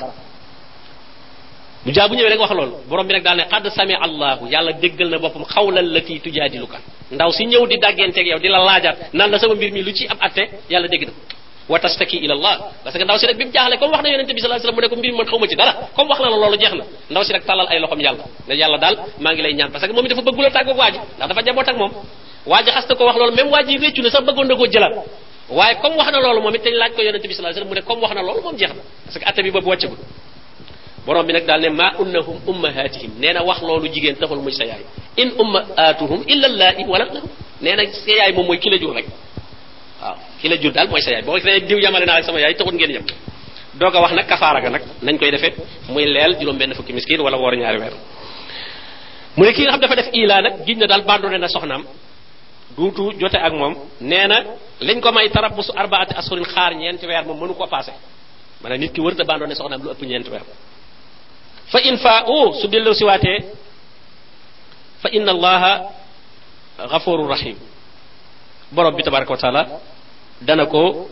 [1.84, 4.72] bu jaa bu rek wax loolu borom bi nag daal ne qad sami allahu yàlla
[4.82, 6.22] déggal na boppam xawlal la fi
[7.12, 9.92] ndaw si ñëw di dàggenteeg yow di la laajaat naan la sama mbir mi lu
[9.94, 11.14] ci ab atte yàlla dégg na
[11.70, 14.42] wa tastaki ila allah parce que ndaw si nag bi mu jaaxle wax na bi
[14.42, 17.24] sallallahu alayhi wasallam mu ne ko mbir man xawma ci dara wax na la ndaw
[17.24, 21.76] si ay loxom ne ngi lay ñaan parce que dafa ndax dafa ak
[22.48, 24.56] waa ji xas na ko wax loolu même waa ji réccu na sax bëggoon na
[24.56, 24.94] koo jëlaat
[25.58, 28.02] waaye comme wax na loolu moom it laaj ko yonente bi sallallahu mu ne comme
[28.02, 29.98] wax na loolu moom jeex na parce que atta bi boobu wàccagul
[31.06, 34.52] borom bi nag daal ne maa unnahum ummahatihim nee na wax loolu jigéen taxul muy
[34.54, 34.82] sa yaay
[35.18, 37.30] in ummahatuhum illa allaahi walatlahum
[37.62, 39.06] nee na sa yaay moom mooy ki jur rek
[40.02, 42.54] waaw ki jur daal mooy sa yaay boo xamee diw yamale naa ak sama yaay
[42.56, 43.06] taxul ngeen yem
[43.80, 44.62] doog a wax nag kafaara
[45.20, 45.54] koy defee
[45.90, 47.94] muy leel juróom-benn fukki miskin wala woor ñaari weer
[49.38, 49.46] mu
[49.82, 51.84] dafa def ilaa nag giñ na daal bandone na soxnaam
[52.78, 54.38] duutu jote ak nenek, nee na
[54.82, 57.94] liñ ko may tarabbusu arbaati ashurin xaar ñeenti weer moom mënu ko passé
[58.64, 60.44] mana nit ki wërta bandone soxnaam lu ëpp ñeenti weer
[61.72, 62.94] fa in faa'u su delloo
[65.02, 65.92] fa inna allaha
[66.92, 67.58] ghafurur rahim
[68.72, 69.64] borom bi tabaraka wa taala
[70.42, 71.10] dana ko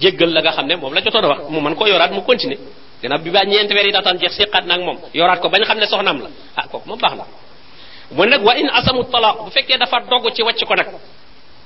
[0.00, 2.58] jéggal la nga xam ne moom la jotoon wax mu mën koo yoraat mu continuer
[3.02, 6.96] gannaaw bi ba ñeenti weer yi ko bañ xam ne soxnaam la ah kooku
[8.12, 10.86] mu nag wa in asamu talaaq bu fekkee dafa dogg ci wàcc ko nag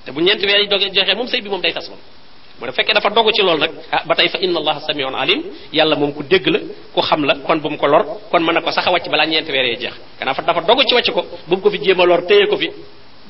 [0.05, 2.01] te bu ñeenti weer yi doge joxee moom sëy bi moom day tas moom
[2.59, 4.81] mu ne bu fekkee dafa dogg ci loolu nag ah ba tey fa inna allaha
[4.81, 6.59] samiun alim yàlla moom ku dégg la
[6.95, 7.87] ku xam la kon bu mu ko
[8.31, 10.83] kon mën na ko sax a wàcc balaa ñeenti weer jeex kanaa fa dafa dogg
[10.87, 12.71] ci wàcc ko bu mu ko fi jéem lor téye ko fi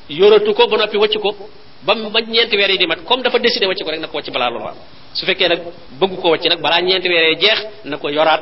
[0.09, 1.35] yoratu ko ba noppi wacc ko
[1.83, 4.15] ba ma ñeenti weer yi di mat comme dafa décidé wàcc ko rek na ko
[4.17, 4.71] wàcc balaa loolu
[5.13, 5.59] su fekkee nag
[5.99, 8.41] bëgg ko wàcc nag balaa ñeenti weer yee jeex na ko yoraat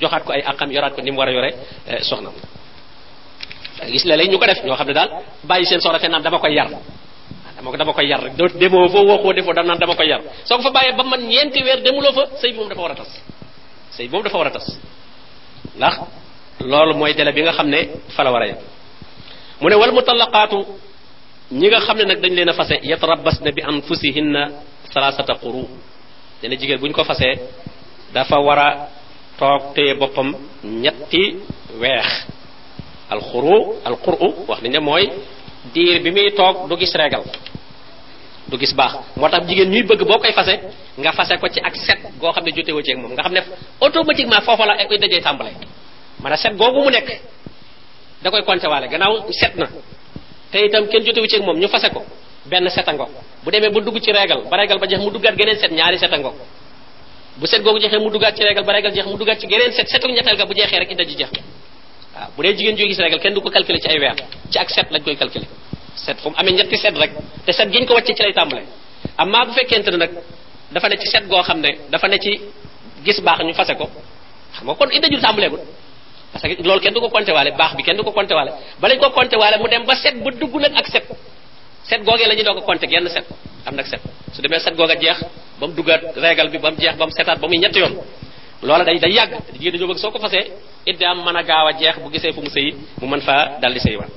[0.00, 1.50] joxaat ko ay àqam yoraat ko ni mu war a yore
[1.88, 2.28] eh, soxna
[3.90, 5.10] gis la léegi ñu ko def ñoo xam ne daal
[5.44, 6.68] bàyyi seen soxna te naan dama koy yar
[7.56, 8.88] dama ko dama koy yar rek doo demoo
[9.32, 12.68] defoo da dama koy yar soo ko fa bàyyee ba weer demuloo fa sëy moom
[12.68, 13.12] dafa war a tas
[13.96, 14.66] sëy dafa war a tas
[15.76, 15.96] ndax
[16.60, 18.48] loolu mooy délai bi nga xam ne fa la war a
[19.60, 20.64] mu ne
[21.52, 24.42] ñi nga xam ne nag dañ leen a fase yatarabas na bi anfusihinna
[24.92, 25.66] salaasata quru
[26.42, 27.34] dana jigéen bu ñu ko fasee
[28.12, 28.68] dafa war a
[29.38, 30.28] toog téye boppam
[30.64, 31.22] ñetti
[31.80, 32.06] weex
[33.10, 33.54] al khuru
[33.90, 35.04] al quru wax nañ ne mooy
[35.74, 37.22] diir bi muy toog du gis regal
[38.50, 40.54] du gis baax moo tax ñuy bëgg boo koy fase
[41.00, 43.22] nga fase ko ci ak set goo xam ne jotee wa ci ak moom nga
[43.22, 43.40] xam ne
[43.80, 45.50] automatiquement foofa la ay dajee tàmbale
[46.22, 47.08] mana set googu mu nekk
[48.22, 49.66] da koy konte waale gannaaw set na
[50.50, 52.04] te itam kenn jotewu ci ak moom ñu fase ko
[52.50, 53.06] benn setango
[53.44, 55.98] bu demee bu dugg ci regal ba regal ba jeex mu duggaat geneen set ñaari
[55.98, 56.30] setango
[57.38, 59.72] bu set googu jeexee mu duggaat ci regal ba regal jeex mu duggaat ci geneen
[59.72, 61.16] set setu ñettal ga bu jeexee rek idda ji
[62.14, 64.14] waaw bu dee jigéen jóge Sénégal kenn du ko calculer ci ay weer
[64.52, 65.46] ci ak set lañ koy calculer
[66.04, 67.10] set fu mu amee ñetti set rek
[67.46, 68.08] te set gi ñu ko ne
[69.96, 70.12] nag
[70.72, 72.32] dafa ne set goo xam ne dafa ne ci
[73.04, 73.86] gis baax ñu fase ko
[74.54, 75.60] xam nga kon idda ju tàmbaleegul
[76.66, 78.98] loolu kenn du ko compter waale baax bi kenn du ko compter waale ba lañ
[78.98, 81.04] ko compter waale mu dem ba set ba dugg nag ak set
[81.88, 83.24] set googee la ñuy doog a compter genn set
[83.66, 84.00] am nag set
[84.32, 85.18] su demee set googa jeex
[85.60, 87.94] ba mu duggaat régal bi ba mu jeex ba mu setaat ba muy ñetti yoon
[88.62, 90.44] loola day day yàgg jigéen dañoo bëgg soo ko fasee
[90.86, 93.72] iddaam mën a gaaw a jeex bu gisee fu mu sëyi mu mën faa dal
[93.74, 94.12] di sëyi waat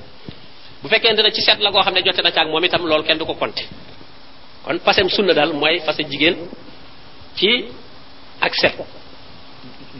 [0.82, 3.02] bu fekkente ne ci set la koo xam ne jote na caag moom itam loolu
[3.04, 3.64] kenn du ko compter
[4.64, 6.36] kon fasem sunna daal mooy fase jigéen
[7.36, 7.66] ci
[8.40, 8.74] ak set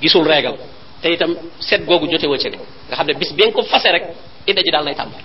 [0.00, 0.56] gisul reegam
[1.02, 2.48] te itam set googu jote woo ci
[2.88, 4.02] nga xam ne bis bi ko fase rek
[4.46, 5.24] idda ji daal lay tàmbali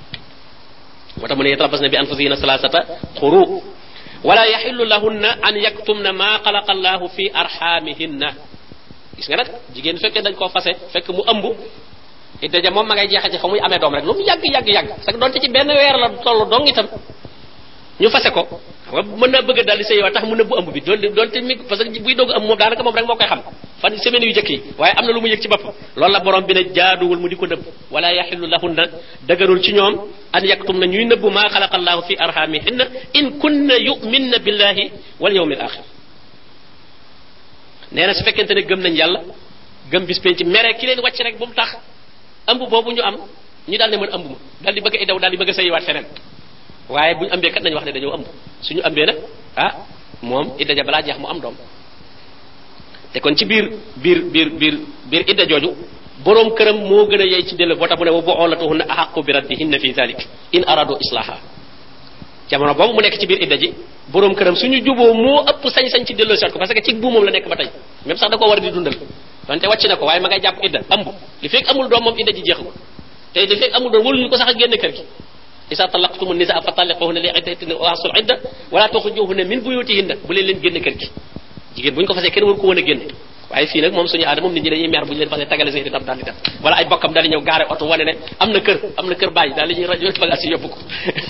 [1.17, 2.79] moo tax mu ne yetarabasna bi anfusihina salasata
[3.19, 3.61] xuru
[4.23, 8.29] wala yaxillu lahunna an yaktumna ma xalaqa allahu fi arxaamihinna
[9.19, 11.45] gis nga nag jigéen fekkee dañ koo fase fekk mu ëmb
[12.41, 14.43] idda daje moom ma ngay jeexe ci fa muy amee doom rek lu mu yàgg
[14.53, 16.87] yàgg yàgg parce doon donte ci benn weer la toll dong itam
[17.99, 18.41] ñu fase ko
[18.93, 21.27] wa mën naa bëgg dal di sëy waa tax mu bu ëmb bi doon doon
[21.29, 23.41] te mi parce que buy doog ëmb moom daanaka moom rek moo koy xam
[23.81, 25.63] fan semaine yu jëkk yi waaye am na lu mu yëg ci bopp
[25.95, 28.83] loolu la borom bi ne jaaduwul mu di ko nëbb wala yaxillu lahunna
[29.27, 29.95] dëgërul ci ñoom
[30.33, 31.77] an yaktum na ñuy nëbb ma xalaqa
[32.07, 35.83] fi arhamihinna in kunna yuminna billahi wal yawmil axir
[37.91, 39.19] nee na su fekkente ne gëm nañ yàlla
[39.91, 41.69] gëm bis penc mere ki leen wàcc rek bu mu tax
[42.47, 43.15] ëmb boobu ñu am
[43.67, 45.83] ñu daal ne mën ëmb ma daal di bëgg ay daw daal di bëgg sayiwaat
[45.83, 46.05] feneen
[46.89, 48.25] waaye bu ñu ambee kat nañ wax ne dañoo ëmb
[48.61, 49.17] suñu ambee nag
[49.55, 49.71] ah
[50.21, 51.55] moom idda ja balaa jeex mu am doom
[53.13, 54.75] te kon ci biir biir biir biir
[55.09, 55.73] biir idda jooju
[56.23, 58.85] borom këram moo gën a yey ci delloo boo tax mu ne wa bu oolatuhunna
[58.87, 60.21] ahaqu bi raddihinna fi zalik
[60.51, 61.37] in arado islaha
[62.49, 63.73] jamono boobu mu nekk ci biir idda ji
[64.11, 67.09] borom këram suñu juboo moo ëpp sañ-sañ ci delloo siwaat ko parce que ci bu
[67.09, 67.69] moom la nekk ba tey
[68.05, 68.93] même sax da koo war di dundal
[69.47, 71.05] donte wàcc na ko waaye ma ngay jàpp idda ëmb
[71.41, 72.73] li fekk amul doom idda ji jeexagul
[73.33, 75.03] te li fekk amul doom waruñu ko sax génn kër gi
[75.71, 78.35] isa talaqtum nisaa fa talliquhunna li iddatina waasul idda
[78.71, 81.09] wala tuxrijuhunna min buyutihinna bu leen leen génn kër gi
[81.75, 83.01] jigéen bu ñu ko fasee kenn waru ko woon génn
[83.51, 85.45] waaye fii nag moom suñu aada moom nit ñi dañuy mer bu ñu leen fasee
[85.47, 88.03] tagale seen tam daal di dem wala ay bokkam daal di ñëw gaare oto wane
[88.09, 90.69] ne am na kër am na kër bàyyi daal di ñuy rajo bagage yi ko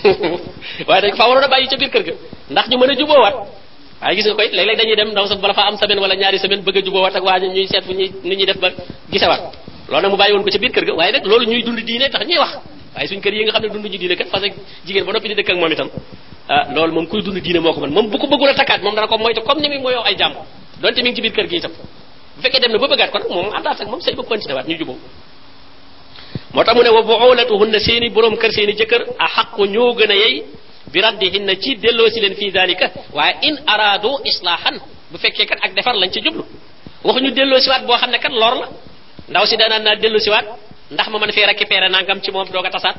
[0.88, 2.14] waaye dañ ko faa waroon a bàyyi ca biir kër ga
[2.52, 6.02] ndax ñu mën a waaye gis nga koy léeg-léeg dañuy dem ndaw bala am semaine
[6.04, 8.60] wala ñaari semaine bëgg a juboowaat ak waa ñuy seet fu ñuy nit ñuy def
[8.60, 8.68] ba
[9.12, 9.42] gisewaat
[9.88, 11.80] loolu nag mu bàyyi woon ko ca biir kër ga waaye nag loolu ñuy dund
[11.88, 12.52] diine tax ñuy wax
[12.96, 14.52] waaye suñ kër yi nga xam ne dund ñu diine kat fase
[14.86, 15.90] jigéen ba noppi di dëkk ak moom itam
[16.54, 18.82] ah loolu moom kuy dund diine moo ko mën moom bu ko bëggul a takkaat
[18.84, 20.34] moom dana ko moytu comme ni muy moyoo ay jàmm
[20.82, 21.72] donte mi ngi ci biir kër gi itam
[22.40, 24.54] bu fekkee dem na ba bëggaat ko nag moom àndaat ak moom sëy ba continué
[24.58, 24.98] waat ñu jubóo
[26.54, 30.12] moo tax mu ne wa na seeni borom kër seeni jëkkër a xaqu ñoo gën
[30.12, 30.44] a yey
[30.94, 31.00] bi
[31.64, 34.76] ci delloo si leen fii dalika waaye in araado islaahan
[35.12, 36.44] bu fekkee kat ak defar lañ ci jublu
[37.38, 38.68] delloo boo xam ne kat lor la
[39.30, 40.46] ndaw si danaan naa delloo siwaat
[40.94, 42.98] ndax ma mën fee récupéré nangam ci moom doog a tasaat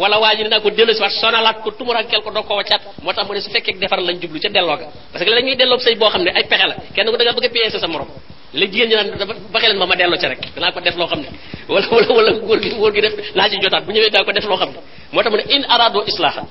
[0.00, 3.24] wala waa ji ko delloo siwaat sonalaat ko tumurankeel ko doog ko waccaat moo tax
[3.28, 6.22] mu ne su fekkee defar lañ jublu ca delloo ga parce que delloo boo xam
[6.26, 8.08] ne ay pexe la kenn ku da nga bëgg a sa morom
[8.54, 10.96] li jigéen ñi naan dafa fexe leen ma ma delloo ca rek danaa ko def
[10.96, 11.28] loo xam ne
[11.72, 14.32] wala wala wala góor gi góor gi def laa ci jotaat bu ñëwee daa ko
[14.32, 14.80] def loo xam ne
[15.12, 16.42] moo tax mu ne in arado islaaha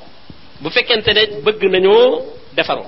[0.61, 2.21] bu fekkente ne bëgg nañoo
[2.55, 2.83] defaru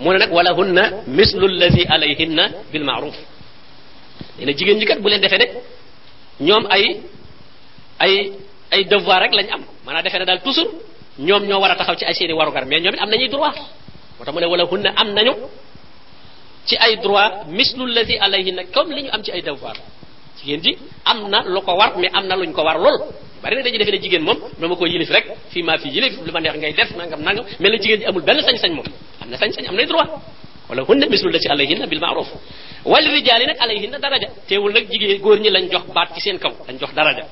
[0.00, 3.16] mu ne nag wala hunna mislu llazi alayhinna bil maaruf
[4.44, 5.46] ne jigéen ñi kat bu leen defee ne
[6.40, 6.82] ñoom ay
[7.98, 8.32] ay
[8.72, 10.70] ay devoir rek lañ am maanaam defee ne daal toujours
[11.18, 13.56] ñoom ñoo war a taxaw ci ay seeni warugar mais ñoom it am nañuy droit
[14.16, 15.34] moo tax mu ne wala hunna am nañu
[16.68, 19.72] ci ay droit mislu allazi alayhinna comme li am ci ay devoir
[20.38, 20.72] jigéen ji
[21.12, 22.98] amna na lu ko war mais am na luñ ko war lool
[23.42, 26.12] bari na dañuy defe ne jigéen moom dama ko yilif rek fii maa fi yilif
[26.26, 28.86] lu ma neex ngay def nangam nangam mel na jigéen ji amul benn sañ-sañ moom
[29.22, 30.10] am sañ-sañ am droit
[30.68, 32.28] wala hunna mislu lati alayhinna bil ma'ruf
[32.84, 36.36] wal rijali nak alayhinna daraja teewul nak jigéen góor ñi lañ jox baat ci seen
[36.38, 37.24] kaw lañ jox daraja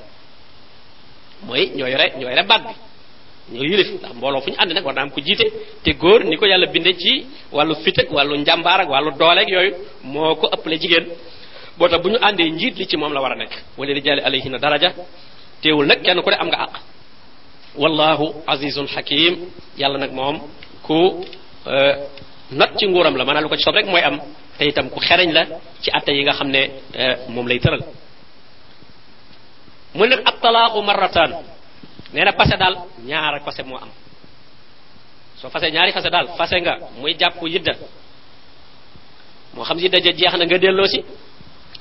[1.46, 2.62] mooy ñoo yore ñoo yore baat
[3.52, 5.46] ñoo yilif ndax mbooloo fu ñu ànd nag war naa am ko jiite
[5.84, 9.48] te góor ni ko yàlla binde ci wàllu fit ak wàllu njàmbaar ak wàllu dooleeg
[9.48, 11.06] yooyu moo ko ëppale jigéen
[11.78, 14.20] boo tax bu ñu àndee njiit li ci moom la war a nekk wala rijaali
[14.20, 14.90] alayhina daraja
[15.62, 16.72] teewul nag kenn ku ne am nga àq
[17.76, 19.36] wallahu azizun hakim
[19.78, 20.36] yàlla nag moom
[20.82, 21.24] ku
[21.66, 21.94] euh,
[22.50, 24.20] not ci nguuram la maanaam lu ko ci sob rek mooy am
[24.58, 25.42] te itam ku xereñ la
[25.82, 27.80] ci atte yi nga xam ne euh, moom lay tëral
[29.94, 31.32] mu ne ab talaaxu marrataan
[32.16, 32.74] neena passé dal
[33.04, 33.90] ñaar passé mo am
[35.38, 37.72] so fasé ñaari fasé dal fasé nga muy japp yidda
[39.54, 41.00] mo xam yidda ja jeex na nga delo ci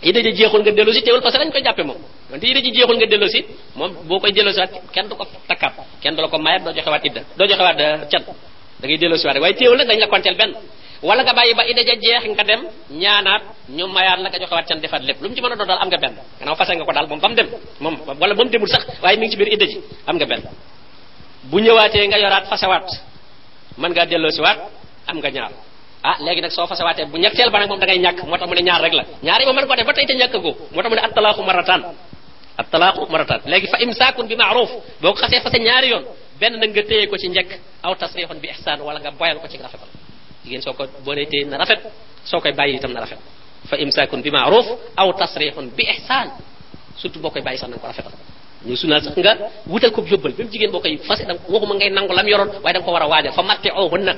[0.03, 1.97] yidda ja jeexul nga delo ci teewul fasé dañ ko jappé mom
[2.31, 3.39] wante yidda jeexul nga delo ci
[3.75, 4.59] mom boko delo ci
[4.93, 7.63] kenn du ko takkat kenn du la ko mayat do joxe wat yidda do joxe
[7.67, 7.77] wat
[8.11, 8.23] ciat
[8.79, 10.51] da ngay delo ci wat way teewul nak dañ la kontel ben
[11.01, 12.61] wala nga bayyi ba ida ja jeex nga dem
[13.69, 15.97] ñu mayaat naka ka joxewaat can defaat lépp lu mu ci mën a am nga
[15.97, 17.19] benn gannaaw fase nga ko daal dem
[17.81, 20.43] wala ba demul sax waaye mi ngi ci biir ji am nga benn
[21.49, 22.85] bu ñëwaatee nga yoraat fasewaat
[23.77, 24.53] mën ngaa
[25.09, 25.51] am nga ñaar
[26.03, 28.47] ah léegi nag soo fasewaatee bu ñetteel ba nag moom da ngay ñàkk moo tax
[28.47, 30.31] mu ne ñaar rek la ñaar yi moom mën ko def ba tey te ñàkk
[30.31, 30.39] ko
[30.71, 31.81] moo mu ne attalaaxu marataan
[32.57, 34.69] attalaaxu marataan léegi fa imsakun bi maaruf
[35.01, 36.05] boo ko xasee fase ñaari yoon
[36.39, 37.51] benn nag nga téye ko ci njëkk
[37.83, 39.89] aw tasrihun bi ihsaan wala nga boyal ko ci rafetal
[40.45, 41.79] ne na rafet
[42.93, 43.17] na rafet
[43.69, 44.65] fa imsaakun bi ma'ruf
[44.97, 46.29] aw tasrihun bi ihsan
[46.97, 48.13] surtout boo koy bàyyi sax na ko rafetal
[48.65, 49.33] ñu sunal sax nga
[49.67, 52.73] wutal ko jóbbal même jigéen boo koy fase dang waxuma ngay nangu lam yoroon waaye
[52.73, 54.17] da nga ko war a waajal fa matte oo hun nag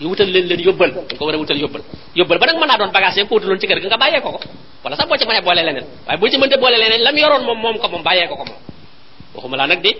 [0.00, 1.82] yu wutal leen leen yóbbal da ko war a wutal yóbbal
[2.14, 4.40] yóbbal ba nag mën naa doon bagage yi ko wutaloon ci kër nga bàyyee ko
[4.84, 7.42] wala sax boo ci mënee boole leneen waaye boo ci mënte boole leneen lam yoroon
[7.44, 8.58] moom moom ko moom bàyyee ko ko moom
[9.34, 9.92] waxuma laa nag di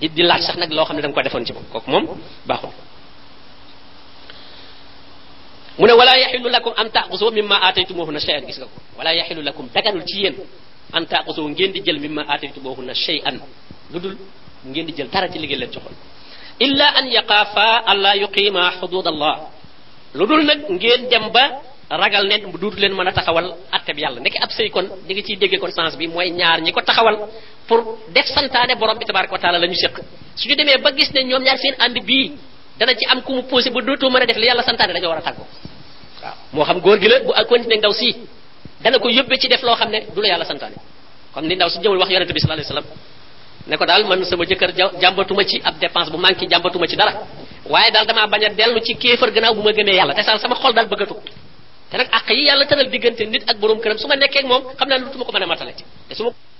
[0.00, 2.04] di di laaj sax nag loo xam ne da ko defoon ci moom kooku moom
[2.48, 2.72] baaxul
[5.78, 9.40] mu ne wala yaxilu lakum an taqusu mimma aataytumuhunna shay'an gis nga ko wala yaxilu
[9.42, 10.34] lakum daganul ci yéen
[10.92, 13.40] an taqusu ngeen di jël mimma aataytumuhunna shay'an
[13.92, 14.16] lu dul
[14.68, 15.94] ngeen di jël dara ci liggéey leen joxoon
[16.60, 19.36] illa an yaqaafa alla yuqima xudud allah
[20.14, 21.44] lu dul nag ngeen dem ba
[21.88, 25.14] ragal ne duutu leen mën a taxawal atte bi yàlla nekk ab sëy kon di
[25.14, 27.16] nga ciy déggee kon sens bi mooy ñaar ñi ko taxawal
[27.66, 27.80] pour
[28.14, 29.94] def santaane borom bi tabaraka wa taala la ñu séq
[30.36, 32.32] suñu demee ba gis ne ñoom ñaar seen ànd bii
[32.78, 35.10] dana ci am ku mu posé bu dootoo mën a def li yàlla santaane dañoo
[35.10, 35.42] war a tàggu
[36.22, 38.14] waaw moo xam góor gi la bu continué ndaw si
[38.82, 40.76] dana ko yóbbee ci def loo xam ne du la yàlla santaane
[41.32, 42.98] comme ni ndaw ya si ñëwul wax yonente bi sallallahu alayhi wasallam
[43.66, 47.12] ne ko daal man sama jëkkër jàmbatuma ci ab dépense bu manqué jàmbatuma ci dara
[47.68, 50.38] waaye daal damaa bañ a dellu ci kéefar gannaaw bu ma gëmee yàlla te saal
[50.40, 51.14] sama xol daal bëggatu
[51.90, 54.44] te nag àq yi yàlla ya tëral diggante nit ak borom këram su ma ak
[54.44, 55.56] moom xam naa ko mën a
[56.16, 56.51] ci te